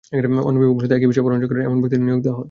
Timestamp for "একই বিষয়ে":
0.97-1.25